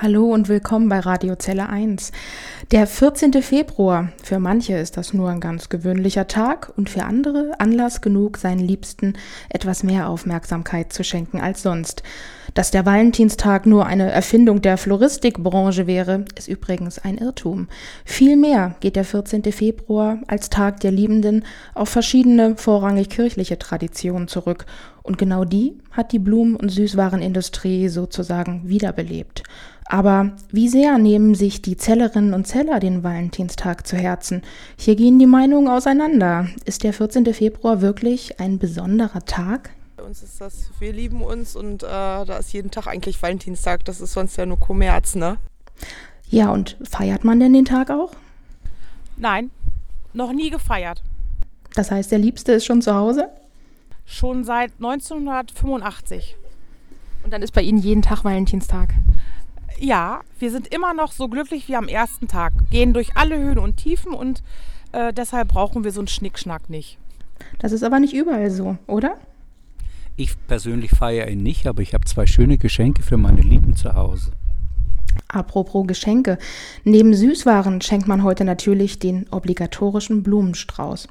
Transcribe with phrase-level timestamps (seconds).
[0.00, 2.12] Hallo und willkommen bei Radio Zelle 1.
[2.70, 3.32] Der 14.
[3.42, 4.12] Februar.
[4.22, 8.60] Für manche ist das nur ein ganz gewöhnlicher Tag und für andere Anlass genug, seinen
[8.60, 9.14] Liebsten
[9.48, 12.04] etwas mehr Aufmerksamkeit zu schenken als sonst.
[12.54, 17.68] Dass der Valentinstag nur eine Erfindung der Floristikbranche wäre, ist übrigens ein Irrtum.
[18.04, 19.44] Vielmehr geht der 14.
[19.52, 21.44] Februar als Tag der Liebenden
[21.74, 24.66] auf verschiedene vorrangig kirchliche Traditionen zurück
[25.08, 29.42] und genau die hat die Blumen- und Süßwarenindustrie sozusagen wiederbelebt.
[29.86, 34.42] Aber wie sehr nehmen sich die Zellerinnen und Zeller den Valentinstag zu Herzen?
[34.76, 36.48] Hier gehen die Meinungen auseinander.
[36.66, 37.32] Ist der 14.
[37.32, 39.70] Februar wirklich ein besonderer Tag?
[40.08, 43.84] Uns ist das, wir lieben uns und äh, da ist jeden Tag eigentlich Valentinstag.
[43.84, 45.36] Das ist sonst ja nur Kommerz, ne?
[46.30, 48.12] Ja, und feiert man denn den Tag auch?
[49.18, 49.50] Nein,
[50.14, 51.02] noch nie gefeiert.
[51.74, 53.28] Das heißt, der Liebste ist schon zu Hause?
[54.06, 56.36] Schon seit 1985.
[57.22, 58.94] Und dann ist bei Ihnen jeden Tag Valentinstag.
[59.78, 62.54] Ja, wir sind immer noch so glücklich wie am ersten Tag.
[62.70, 64.42] Gehen durch alle Höhen und Tiefen und
[64.92, 66.96] äh, deshalb brauchen wir so einen Schnickschnack nicht.
[67.58, 69.18] Das ist aber nicht überall so, oder?
[70.20, 73.94] Ich persönlich feiere ihn nicht, aber ich habe zwei schöne Geschenke für meine Lieben zu
[73.94, 74.32] Hause.
[75.28, 76.38] Apropos Geschenke.
[76.82, 81.06] Neben Süßwaren schenkt man heute natürlich den obligatorischen Blumenstrauß.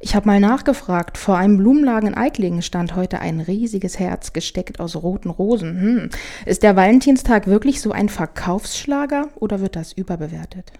[0.00, 1.16] Ich habe mal nachgefragt.
[1.16, 5.80] Vor einem Blumenladen in Eiklingen stand heute ein riesiges Herz gesteckt aus roten Rosen.
[5.80, 6.10] Hm.
[6.44, 10.70] Ist der Valentinstag wirklich so ein Verkaufsschlager oder wird das überbewertet?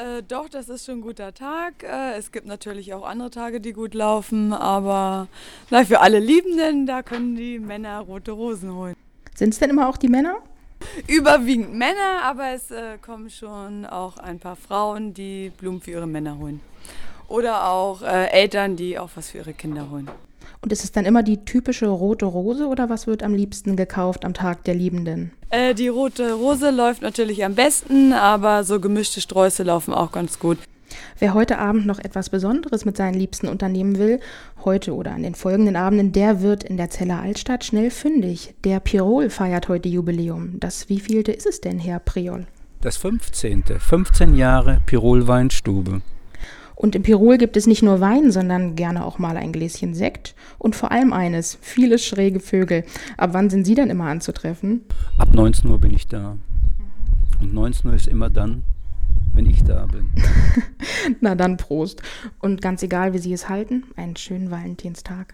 [0.00, 1.82] Äh, doch, das ist schon ein guter Tag.
[1.82, 5.28] Äh, es gibt natürlich auch andere Tage, die gut laufen, aber
[5.68, 8.94] na, für alle Liebenden, da können die Männer rote Rosen holen.
[9.34, 10.36] Sind es denn immer auch die Männer?
[11.06, 16.06] Überwiegend Männer, aber es äh, kommen schon auch ein paar Frauen, die Blumen für ihre
[16.06, 16.60] Männer holen.
[17.28, 20.10] Oder auch äh, Eltern, die auch was für ihre Kinder holen.
[20.62, 24.24] Und ist es dann immer die typische rote Rose oder was wird am liebsten gekauft
[24.24, 25.32] am Tag der Liebenden?
[25.48, 30.38] Äh, die rote Rose läuft natürlich am besten, aber so gemischte Sträuße laufen auch ganz
[30.38, 30.58] gut.
[31.18, 34.20] Wer heute Abend noch etwas Besonderes mit seinen Liebsten unternehmen will,
[34.64, 38.54] heute oder an den folgenden Abenden, der wird in der Zeller Altstadt schnell fündig.
[38.64, 40.58] Der Pirol feiert heute Jubiläum.
[40.60, 42.46] Das wievielte ist es denn, Herr Priol?
[42.82, 43.64] Das 15.
[43.78, 46.02] 15 Jahre Pirol Weinstube.
[46.80, 50.34] Und im Pirol gibt es nicht nur Wein, sondern gerne auch mal ein Gläschen Sekt
[50.56, 52.84] und vor allem eines, viele schräge Vögel.
[53.18, 54.86] Ab wann sind Sie denn immer anzutreffen?
[55.18, 56.38] Ab 19 Uhr bin ich da.
[57.38, 58.62] Und 19 Uhr ist immer dann,
[59.34, 60.10] wenn ich da bin.
[61.20, 62.00] Na dann Prost.
[62.38, 65.26] Und ganz egal, wie Sie es halten, einen schönen Valentinstag.